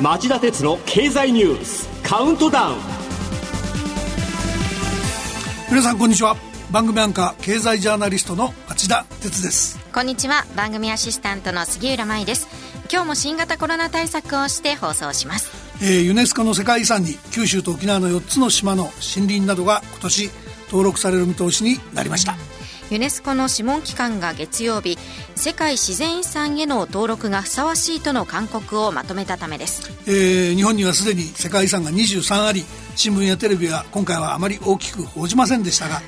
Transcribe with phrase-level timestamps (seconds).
[0.00, 2.76] 町田鉄の経済ニュースカウントダウン。
[5.70, 6.36] 皆さんこんにちは。
[6.70, 9.78] 番組アンカー経済ジャーナリストの町田鉄です。
[9.94, 10.44] こんにちは。
[10.56, 12.48] 番組アシスタントの杉浦舞です。
[12.92, 15.50] 今日も新型コロナ対策をして放送します。
[15.82, 20.30] えー、ユネスコの世界遺産に九州と沖縄の4つの島の森林などが今年
[20.70, 22.36] 登録される見通しになりました、
[22.90, 24.98] ユネスコの諮問機関が月曜日
[25.36, 32.64] 世界自然遺産への登録がふさわしいとの勧告をまとめたためです、えー、日本にはすでに世界遺産が23あり
[32.96, 36.02] 新聞やテレビは今回はあまり大きく報じませんでしたが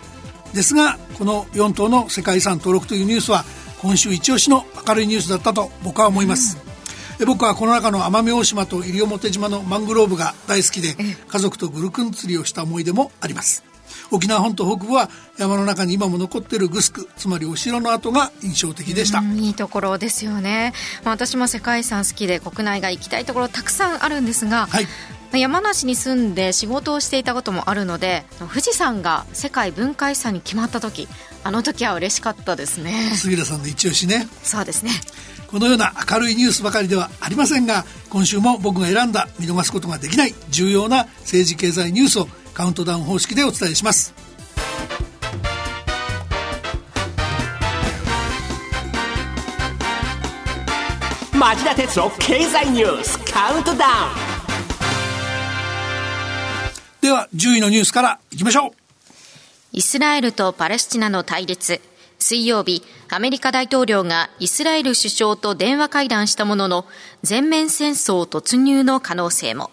[0.54, 3.44] ですがこの4島の世界遺産登録というニュースは
[3.80, 6.58] 今週一押しの明るいニュースだったと僕は思います、
[7.20, 10.96] うん、僕はこの中の奄美大島と西表島のマングローブが大好きで
[11.28, 13.71] 家族とグルクン釣りをした思い出もあります
[14.10, 19.20] 沖縄本島北部は山の中に今も残っているグスクつまりお城の跡が印象的でした。
[19.20, 20.72] いいところですよね、
[21.04, 24.86] まあ、私も世界遺産好きで国内が行きたいところたくさんあるんですが、はい、
[25.40, 31.08] 山梨に住んで仕事をしていたこともあるので富士山が世界文化遺産に決まった時
[31.44, 33.12] あの時は嬉しかったですね。
[33.14, 34.28] 杉田さんの一押しね。
[34.42, 34.92] そうですね。
[35.48, 44.14] このような明るいニュースばかりではありませんが今週も僕が選んだ見逃すことができない重要な政治経済ニュースをカウントダウン方式でお伝えします。
[51.32, 54.32] 町田鉄の経済ニュースカウントダウン。
[57.00, 58.70] では10位のニュースからいきましょう。
[59.72, 61.80] イスラエルとパレスチナの対立。
[62.20, 66.86] 水曜日、アメリカ大統領がイスラエル首相と電話会談したものの、
[67.24, 69.72] 全面戦争突入の可能性も。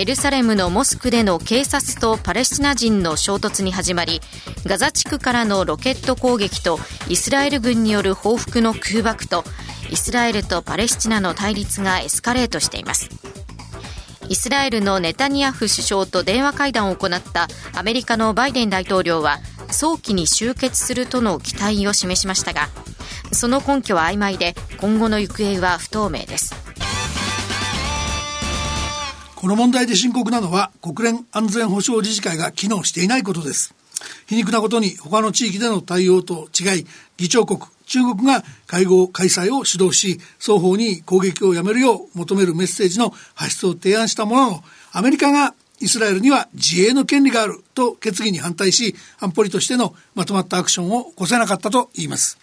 [0.00, 4.22] エルサレムのモスクでの警察とパレスチナ人の衝突に始まり
[4.64, 6.78] ガザ地区からのロケット攻撃と
[7.10, 9.44] イスラエル軍による報復の空爆と
[9.90, 13.10] イスラエルとパレスチナの対立がエスカレートしています。
[14.30, 19.36] イスラエルのネタニヤフ首相と電話会談を行ったアメリカのバイデン大統領は
[19.70, 22.68] 早期に終結するとの期待を示しましたが
[23.32, 26.59] その根拠は曖昧で今後の行方は不透明です。
[29.40, 33.74] この問題で深刻なのは国連安全保障理事会が機能していないことです。
[34.26, 36.86] 皮肉なことに他の地域での対応と違い、
[37.16, 52.38] 議長国、中国が会合開催を主導し、双方に攻撃をやめるよう求めるメッセージの発出を提案したものの、アメリカがイスラエルには自衛の権利があると決議に反対し、安保理としてのまとまったアクションを起こせなかったと言います。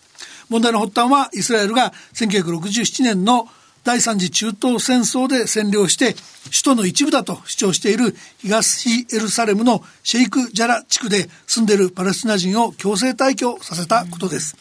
[0.50, 3.48] 問題の発端はイスラエルが1967年の
[3.88, 6.14] 第三次中東戦争で占領して
[6.48, 14.58] 首都の一部だと主張している東エルサレムのシェイク・ジャラ地区で住んでいるパレスチナ人を強制退去させたことです。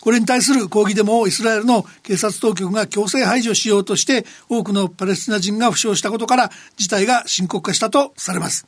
[0.00, 8.64] これに対する抗議デモをイスラエルの警察当局が強制排除しようとして多くのパレスチナ人が負傷したことから事態が深刻化したとされます。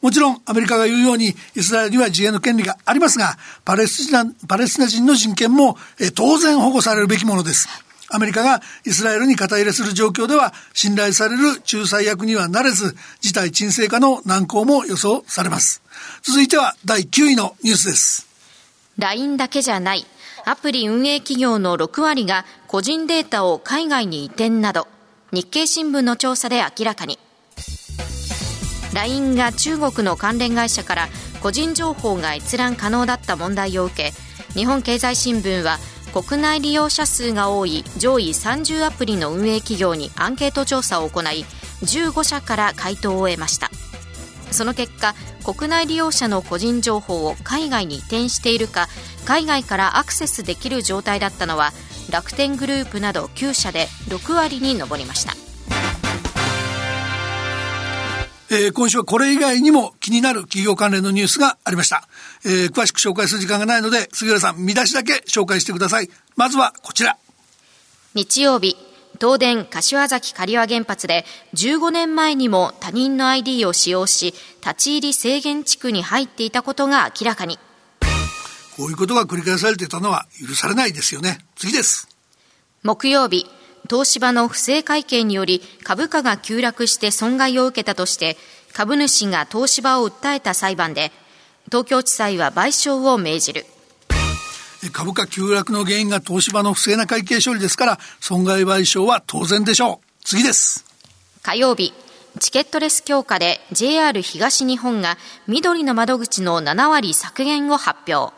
[0.00, 5.76] もちろんアメリカが言うようにイスラエルには自衛の権利がありますがパレスチナパレスチナ人の人権も
[6.14, 7.87] 当然保護されるべきものです。
[8.10, 15.82] アメリカがイスラエルに肩入れする状況では信頼される仲裁役にはなれず事態沈静化の難航も予想されます。
[16.22, 18.26] 続いては第9位のニュースです。
[18.98, 20.06] LINE だけじゃない
[20.44, 24.88] アプリ運営企業の6割が個人データを海外に移転など。
[25.30, 27.18] 日経新聞の調査で明らかに。
[28.94, 31.08] LINE が中国の関連会社から
[31.42, 34.12] 個人情報が閲覧可能だった問題を受け
[34.54, 35.78] 日本経済新聞は
[36.12, 41.44] 国内利用者数が多い上位30アプリの運営企業にアンケート調査を行い
[41.82, 43.70] 15社から回答を得ました。
[44.50, 45.14] その結果
[45.44, 48.88] 国内利用者の個人情報を海外に移転しているか
[49.26, 51.72] 海外からアクセスできる状態だったのは
[52.10, 55.47] 楽天グループなど9社で6割に上りました。
[58.50, 62.08] えー、今週はこれ以外にも気になる企業関連のニュースがありました。
[62.44, 66.08] えー、詳しく紹介する時間がないので、杉浦さん、見出しだけ紹介してください。
[66.36, 67.18] まずはこちら。
[68.14, 68.76] 日曜日、
[69.20, 74.32] 東電柏崎刈羽原発で15年前にも他人の ID を使用し、
[74.64, 77.58] 立ち入り制限地区に入っていたことが明らかに。
[78.78, 81.40] こういうことが繰り返されていたのは許されないですよね。
[81.56, 82.08] 次です。
[82.84, 83.50] 木曜日、
[83.88, 88.36] 東芝の不正会計により株価が急落して損害を受けたとして
[88.72, 91.10] 株主が東芝を訴えた裁判で
[91.66, 93.66] 東京地裁は賠償を命じる
[94.92, 100.84] 株価急落の原因が東芝の不正な会計処理ですから損害賠償は当然でしょう次です
[101.42, 101.92] 火曜日
[102.38, 108.34] チケットレス強化で JR 東日本が緑の窓口の7割削減を発表。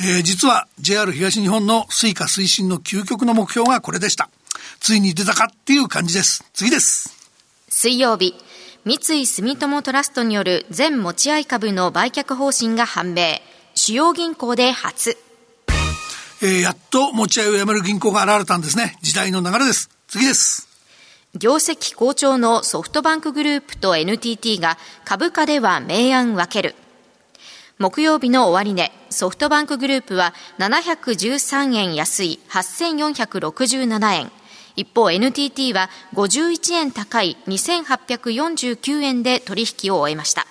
[0.00, 4.28] えー、実は JR 東日本の Suica 推進の究極の目標がこれでした。
[4.84, 6.44] ついに出たかっていう感じです。
[6.52, 7.08] 次です。
[7.70, 8.34] 水曜日、
[8.84, 13.40] 三井住友トラストによる全持ち合い株の売却方針が判明。
[13.74, 15.16] 主要銀行で初。
[16.42, 18.98] えー、やっと持ち合いをやめる銀行が現れたんですね。
[19.00, 19.88] 時代の流れです。
[20.06, 20.68] 次です。
[21.34, 24.76] 業績好調のソフトバンクグループと NTT が
[25.06, 26.74] 株価では明暗分ける。
[27.78, 34.43] 木曜日の終値、ソフトバンクグループは713円安い8467円。
[34.76, 40.46] 一方 NTT は51円高い2849円で取引を終えました。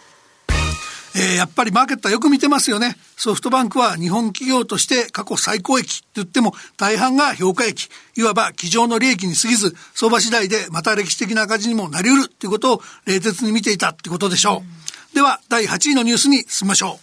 [1.15, 2.95] えー、やっぱりマーケットはよく見てますよね。
[3.17, 7.89] ソフトバンクは日本企業として過去最高益って言っても大半が評価益。
[8.15, 15.11] いわば机上の利益に過ぎず、相場次第でまた歴史的な赤字にもなり得るということを冷徹に見ていたってことでしょう。
[15.11, 16.99] うでは、第8位のニュースに進みましょ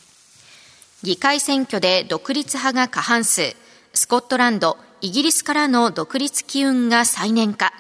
[1.02, 1.06] う。
[1.06, 3.54] 議会選挙で独立派が過半数。
[3.94, 7.72] スコットランド、イギリスからの独立機運が再燃化。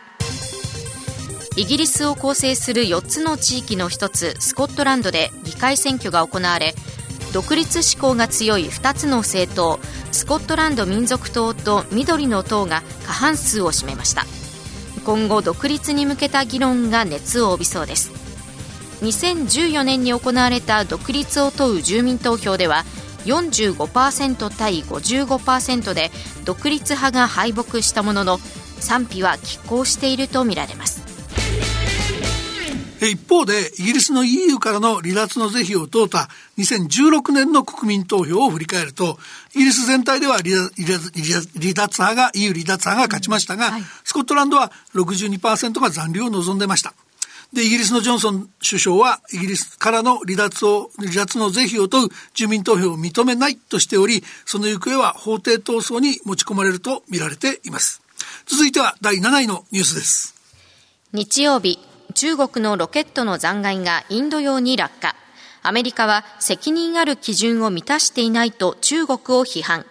[1.56, 6.74] イギリスを構成する4つの地域の一つスコットランドで議会選挙が行われ
[7.34, 9.78] 独立志向が強い2つの政党
[10.12, 14.24] スコットランド民族党と緑の党が過半数を占めました
[15.04, 18.12] 今後独立に向けた議論が熱を帯びそうです
[19.02, 22.84] 2014年に行われた独立を問う住民投票では
[23.24, 26.10] 45%対55%で
[26.44, 28.38] 独立派が敗北したものの
[28.78, 31.10] 賛否は拮抗しているとみられます。
[33.08, 36.28] 一方で、イギリスの EU からの離脱の是非を問うた
[36.58, 39.18] 2016年の国民投票を振り返ると、
[39.54, 46.92] イギリス全体では離脱派が、EU 離脱派が勝ちましたが、はい、スコットランドは62%が残留を望んでました。
[47.52, 58.02] で、イギリスのジョンソン首相は、イギリスからの離脱を、離脱の是非を問う住民投票を認めないとしており、その行方は法廷闘争に持ち込まれると見られています。
[58.46, 60.34] 続いては第7位のニュースです。
[61.12, 61.80] 日曜日、
[62.14, 65.16] 中国のロケットの残骸がインド洋に落下。
[65.62, 69.84] アメリカは責任ある基準を満たしていないと中国を批判。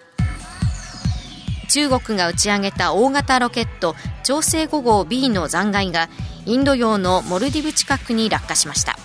[1.69, 6.09] 中国が打ち上げた大型ロケット長征5号 B の残骸が
[6.49, 8.97] インド洋のモルディブ近くに落下しました。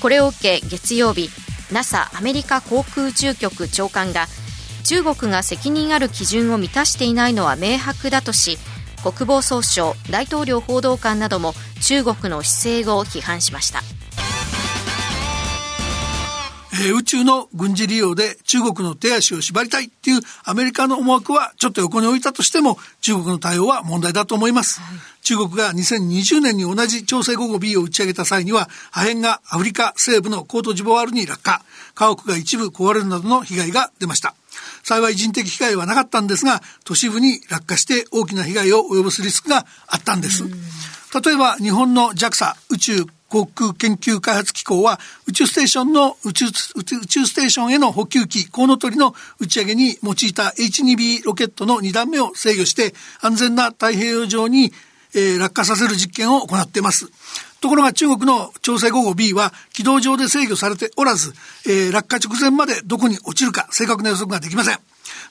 [0.00, 1.28] これを受け月曜日
[1.70, 4.26] NASA アメリカ航空宇宙局長官が
[4.84, 8.56] 中国が責任ある基準を満たしていないのは明白だとし
[9.02, 11.52] 国防総省大統領報道官なども
[11.82, 13.82] 中国の姿勢を批判しました。
[16.74, 24.80] えー、宇宙の軍事利用で中国の手足を縛りたいっていうアメリカの思惑はちょっと横に置いたとしても中国の対応は問題だと思います。
[24.80, 31.62] はい、中国が2020年に同じ調整午後 B を打ち上げた際には破片がアフリカ西部のコートジボワールに落下、
[31.94, 34.34] 家屋が一部壊れるなどの被害が出ました。
[34.82, 40.44] 幸い人的被害はなかったんですが、都市部に落下して大きな被害を及ぼすリスクがあったんです。
[40.44, 54.72] 例えば日本の JAXA 宇宙航空研究開発機構は宇宙ステーションの宇宙宇宙ステーションへの補給機コウノトリの打ち上げに用いた H2B ロケットの2段目を制御して安全な太平洋上に、
[55.16, 57.10] えー、落下させる実験を行っています。
[57.60, 61.32] ところが中国の調整午後 B は軌道上で制御されておらず、
[61.66, 64.78] えー、落下直前までどこに落ちるか正確な予測ができません。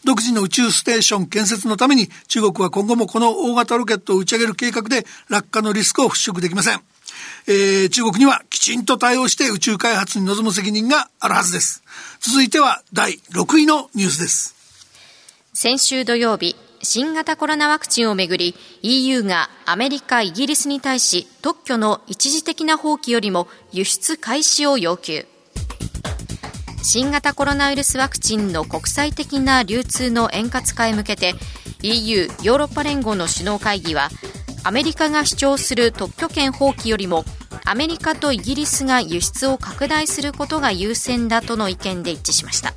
[0.04, 6.82] 独自の宇宙ステーション建設のために中国は今後もこの大型ロケットを打ち上げる計画で落下のリスクを払拭できません。
[7.48, 11.84] えー、中国にはきちんと対応して宇宙開発に臨む責任があるはずです。
[12.20, 14.56] 続いては第6位のニュースです。
[15.54, 25.26] 先週土曜日、新型コロナワクチンをめぐり EU がアメリカ、イギリスに対し特許の一時的な放棄よりも輸出開始を要求
[26.84, 31.36] 新型コロナウイルスワクチンの国際的な流通の円滑化へ向けて
[31.82, 34.10] EU= ヨーロッパ連合の首脳会議は
[34.66, 37.26] アメリカが主張する特許権放棄よりも
[37.66, 42.74] アメリカとイギリスが輸出を拡大することが優先だとの意見で一致しました。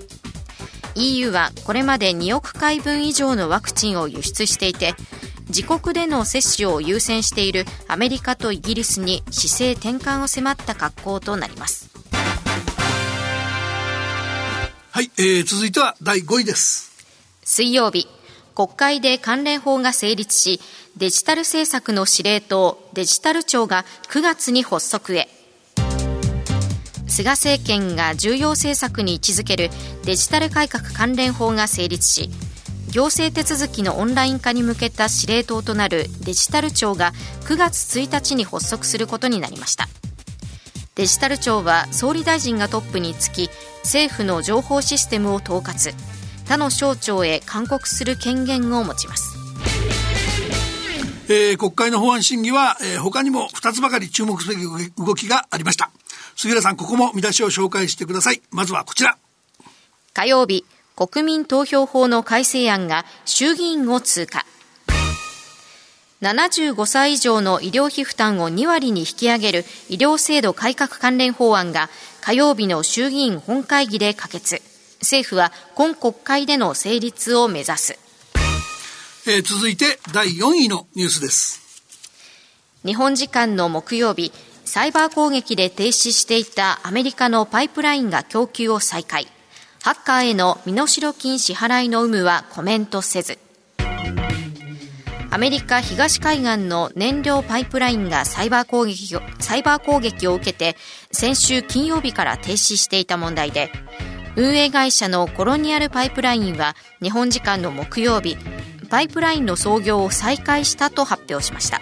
[0.96, 4.94] EU はこれまで2億回分以上のワクチンを輸出していて
[5.48, 11.90] 自国での接種を優先しているアメリカとイギリスに姿勢転換を迫った格好となります。
[14.90, 16.90] はい、えー、続いては第5位です。
[17.44, 18.08] 水曜日
[18.56, 20.60] 国会で関連法が成立し
[20.96, 25.28] デジタル政策の司令塔デジタル庁が9月に発足へ。
[27.06, 29.68] 菅政権が重要政策に位置づける
[30.04, 32.30] デジタル改革関連法が成立し
[32.90, 37.12] 行政手続きのオンライン化に向けた司令塔となるデジタル庁が
[37.42, 39.88] 9月1日に発足することになりました。
[40.94, 43.50] デジタル庁は総理大臣がトップにつき
[43.82, 45.94] 政府の情報システムを統括。
[46.46, 49.45] 他の省庁へ勧告する権限を持ちます。
[51.28, 55.90] えー、国会の法案審議は、えー、他にも2つばかり注目すべき動きがありました。
[56.36, 58.42] 杉浦さんここも見出しを紹介してください。
[58.50, 59.18] まずはこちら。
[60.14, 60.64] 火曜日
[60.94, 64.46] 国民投票法の改正案が衆議院を通過。
[66.22, 71.90] 75歳以上の医療費負担を2割に引き上げる医療制度改革関連法案が
[72.22, 74.62] 火曜日の衆議院本会議で可決。
[75.00, 78.05] 政府は今国会での成立を目指す、
[79.28, 81.60] えー、続いて第4位のニュースです。
[82.84, 84.32] 日本時間の木曜日
[84.64, 89.26] サイバー攻撃で停止していたアメリカのパイプラインが供給を再開。
[89.82, 93.40] ハッカーへの身代金支払いの有無はコメントせず。
[95.30, 100.76] アメリカ東海岸の燃料パイプラインがサイバー攻撃をサイバー攻撃を受けて
[101.10, 103.70] 先週金曜日から停止していた問題で
[104.36, 108.38] 運営会社のコロニアルパイプラインは日本時間の木曜日
[108.86, 111.80] パイプラインの操業を再開したと発表しました。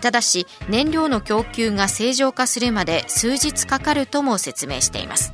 [0.00, 5.32] ただし燃料の供給が正常化するまで数日かかるとも説明しています。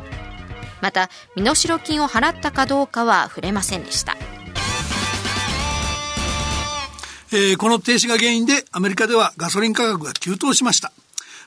[0.81, 4.17] また身代金を払ったかどうかは触れませんでした。
[7.33, 10.93] えー、この停止が原因でアメリカではガソリン価格が急騰しました。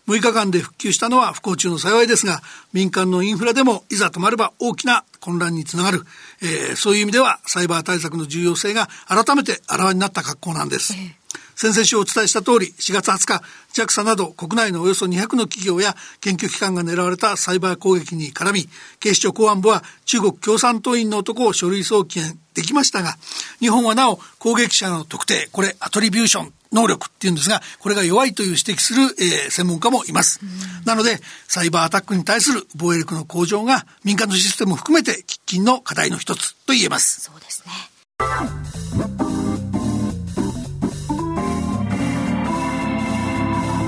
[0.08, 2.42] 6日間で復旧したのは不幸中の幸いですが
[2.74, 6.02] 民間のインフラでもいざ止まれば大きな混乱につながる、
[6.42, 11.24] えー、そういう意味ではサイバー対策の重要性が改めてあらわになった格好なんです、えー
[11.56, 18.70] 先々週お伝えした通り、4月20日、JAXA など国内のおよそ200の企業や研究機関が狙われたサイバー攻撃に絡み、
[19.00, 23.16] 警視庁公安部は中国共産党員の男を書類送検できましたが、
[23.60, 30.42] 日本はなお攻撃者の特定、これアトリビューション能力っていうんですが、これが弱いという指摘する、えー、専門家もいます。
[30.86, 37.22] なので、サイバーアタックに対する防衛力の向上が民間のシステムを含めて喫緊の課題の一つと言えます。
[37.22, 37.94] そうですね。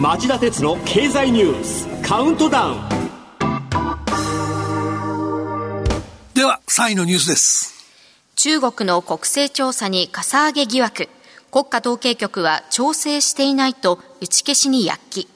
[0.01, 2.79] 町田鉄の経済ニュースカウントダウン
[6.35, 7.73] では3位のニュースです
[8.35, 11.09] 中国の国勢調査にかさ上げ疑惑
[11.55, 15.29] 国家統計局は調整していないと打ち消しに躍起。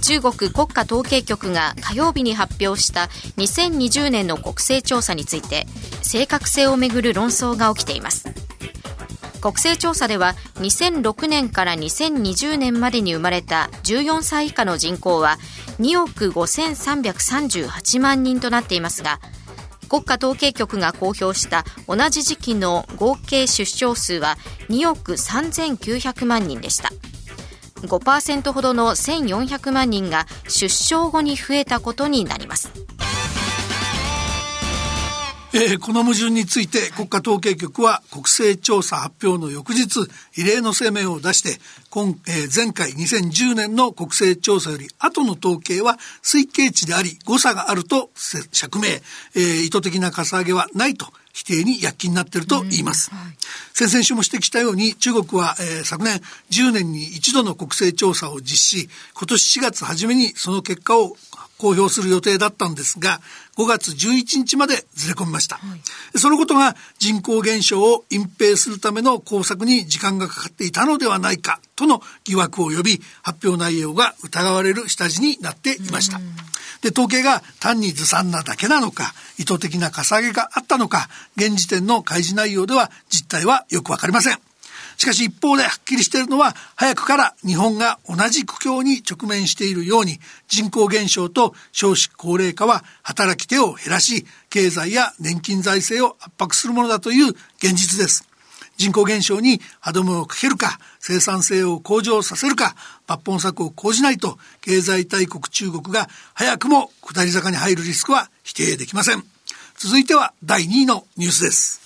[0.00, 5.66] 中国国家統計局が火曜日に発表した2020年の国勢調査について
[6.02, 8.28] 正確性をめぐる論争が起きています。
[9.40, 15.36] 国勢調査では2006年から2020年までに生まれた14歳以下の人口は
[15.80, 19.18] 2億5338万人となっていますが
[19.88, 24.36] 国家統計局が公表した同じ時期の合計出生数は
[24.68, 26.90] 2億3900万人でした。
[27.86, 32.70] 5%ほどの1400万人が出生後に増えたことになります。
[35.56, 40.00] えー、この矛盾について国家統計局は国勢調査発表の翌日
[40.36, 48.10] 異例の声明を出して今、えー、前回2010年の国勢調査より後の統計は推計値であり誤差があると
[48.50, 53.10] 釈明、えー、意図的なかさ上げはないと否定に躍起になっていると言います。
[53.10, 53.36] はい、
[53.74, 56.20] 先々週も指摘したように中国は、えー、昨年
[56.50, 61.16] 10年に一度の国勢調査を実施今年4月初めにその結果を
[61.58, 63.20] 公表する予定だったんですが
[63.56, 65.76] 5月11日までずれ込みました、は
[66.14, 76.20] い、そのことが人口減少を隠蔽するための工作に時間がかかっていたのではないかとの疑惑を呼び発表内容が疑われる下地になっていました。
[76.82, 84.38] で統計が単にずさんなだけなのか意図的なかさ上げがあったのか現時点の開示内容では実態はよくわかりません
[84.96, 98.28] しかし一方ではっきりしているのは早くから日本が同じ苦境に直面しているように人口減少と少子高齢化は働き手を減らし経済や年金財政を圧迫するものだという現実です。
[98.76, 102.74] 人口減少に歯止めをかけるか生産性を向上させるか
[103.06, 109.22] 抜本策を講じないと経済大国中国が早くも下り坂に入るリスクは否定できません
[109.76, 111.83] 続いては第2位のニュースです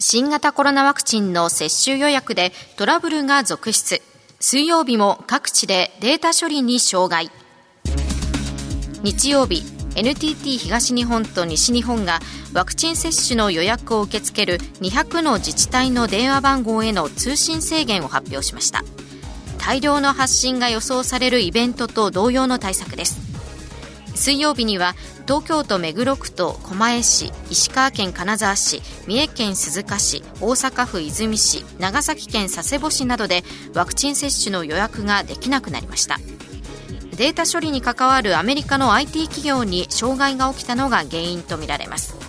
[0.00, 4.00] 新型コロナワクチンの接種予約でトラブルが続出。
[4.38, 7.32] 水曜日も各地でデータ処理に障害。
[9.02, 9.64] 日曜日
[9.96, 12.20] NTT 東日本と西日本が
[12.52, 18.84] ワクチン接種の予約を受け付ける200の自治体の電話番号への通信制限を発表しました。
[19.58, 23.18] 大量の発信が予想されるイベントと同様の対策です。
[24.14, 24.94] 水曜日には
[25.28, 33.44] 東京都目黒区と狛江市石川県金沢市三重県鈴鹿市大阪府和泉市長崎県佐世保市などで
[33.74, 36.16] ワクチン接種の予約ができなくなりました。
[37.18, 42.27] データ処理に関わるアメリカの IT 企業に障害が起きたのが原因とみられます。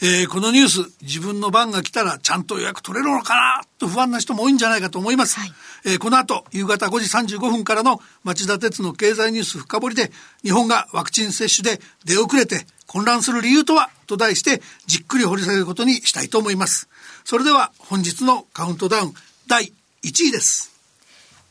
[0.00, 5.40] えー、このニュース、自分の番が来たらちゃんと予約取れるのかなと不安な人も多いんじゃないかと思います。
[5.40, 5.52] はい、
[5.84, 10.12] えー、この後、夕方5時35分からの町田鉄の経済ニュース深掘りで、
[10.44, 16.88] 日本がワクチン接種で出遅れて混乱する理由とはと題してじっくり掘り下げることにしたいと思います。
[17.24, 19.14] それでは本日のカウントダウン
[19.48, 19.72] 第
[20.04, 20.72] 1位です。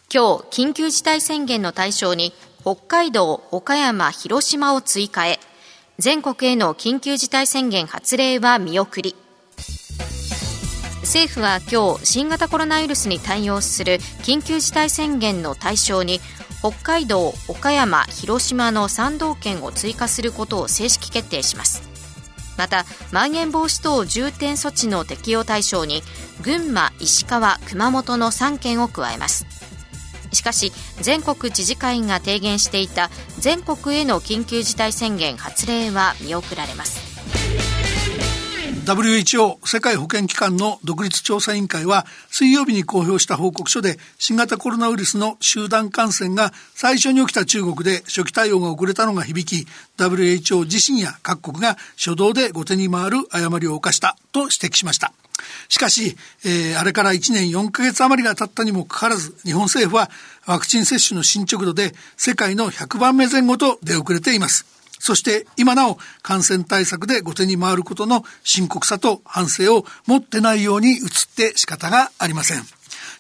[0.10, 5.38] 今日、緊急事態宣言の対象に北海道、岡山、広島を追加へ、
[6.00, 9.16] 全国への緊急事態宣言発令は見送り。
[11.02, 16.20] 政府は今日新型コロナウイルスに対応する緊急事態宣言の対象に
[16.60, 21.82] 北海道、岡山、広島の3道県を追加することを正式決定します。
[22.60, 26.04] またまん延防止等重点措置の適用対象に
[26.44, 29.57] 群馬、石川、熊本の3県を加えます。
[30.38, 37.08] しかし全国知事会が提言していた全国への緊急事態宣言発令は見送られます。
[38.88, 49.68] WHO 世界保健機関の独立調査委員会は水曜日に公表した報告書で新型コロナウイルスの集団感染が最初に起きた中国で初期対応が遅れたのが響き
[49.98, 55.12] WHO 自身や各国が初動で後手に回る誤りを犯したと指摘しました。
[55.70, 56.16] しかし、
[56.46, 60.10] えー、あれから1年4ヶ月余りが経ったにもかかわらず、日本政府は
[60.46, 64.66] ワクチン接種の進捗度で世界の100番目前後と出遅れています。
[65.00, 71.00] そして今なお感染対策で後手に回ることの深刻さと反省を持ってないように映っ
[71.36, 72.77] て仕方がありません。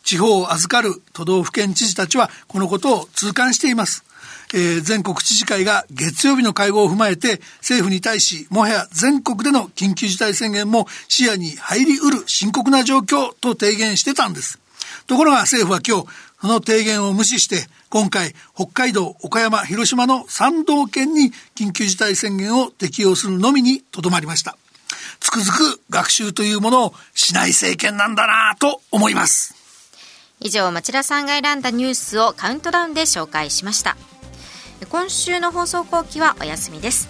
[0.08, 4.06] 地方を預かる都道府県知事たちはこのことを痛感しています。
[4.54, 14.60] えー、全国知事会が月曜日の会合を踏まえて政府に対しもはや全国での緊急事態宣言も視野に入りうる深刻な状況と提言してたんです。
[15.08, 16.08] ところが政府は今日
[16.40, 24.56] その提言を無視して今回北海道岡山広島の3道県に緊急事態宣言を適用するのみにとどまりました
[25.20, 29.57] つくづく学習というものをしない政権なんだなと思います
[30.40, 33.98] 以上町田さんが選んだニュースをカウントダウンで紹介しました。
[34.90, 37.10] 今週の放送後期はお休みです。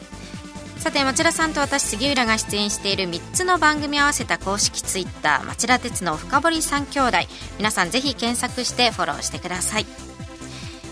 [0.77, 7.17] さて町田さんと私杉浦が出演している3つの番組合わせた公式ツイッター町田鉄の深堀三兄弟。
[7.57, 9.85] 皆さんぜひ検索してフォローしてください。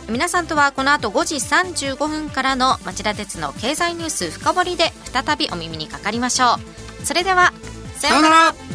[0.10, 6.56] 皆さんとはこの後5時35分からの町田鉄の経済ニュース深堀で再びお耳にかかりましょ
[7.02, 7.06] う。
[7.06, 7.54] それでは
[7.96, 8.75] さようなら。